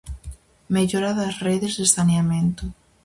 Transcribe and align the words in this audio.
Mellora 0.75 1.11
das 1.19 1.35
redes 1.47 1.73
de 1.79 1.85
saneamento. 1.95 2.65